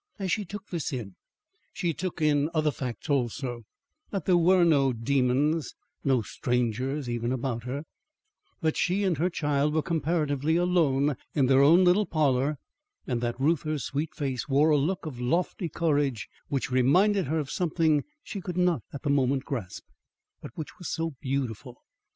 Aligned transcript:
As 0.17 0.31
she 0.31 0.45
took 0.45 0.65
this 0.71 0.91
in, 0.91 1.15
she 1.71 1.93
took 1.93 2.23
in 2.23 2.49
other 2.55 2.71
facts 2.71 3.07
also: 3.07 3.65
that 4.09 4.25
there 4.25 4.35
were 4.35 4.63
no 4.63 4.93
demons, 4.93 5.75
no 6.03 6.23
strangers 6.23 7.07
even 7.07 7.31
about 7.31 7.65
her: 7.65 7.83
That 8.61 8.75
she 8.75 9.03
and 9.03 9.19
her 9.19 9.29
child 9.29 9.75
were 9.75 9.83
comparatively 9.83 10.55
alone 10.55 11.17
in 11.35 11.45
their 11.45 11.61
own 11.61 11.83
little 11.83 12.07
parlour, 12.07 12.57
and 13.05 13.21
that 13.21 13.39
Reuther's 13.39 13.83
sweet 13.83 14.15
face 14.15 14.49
wore 14.49 14.71
a 14.71 14.75
look 14.77 15.05
of 15.05 15.21
lofty 15.21 15.69
courage 15.69 16.27
which 16.47 16.71
reminded 16.71 17.27
her 17.27 17.37
of 17.37 17.51
something 17.51 18.03
she 18.23 18.41
could 18.41 18.57
not 18.57 18.81
at 18.91 19.03
the 19.03 19.11
moment 19.11 19.45
grasp, 19.45 19.83
but 20.41 20.49
which 20.57 20.79
was 20.79 20.89
so 20.89 21.11
beautiful. 21.21 21.77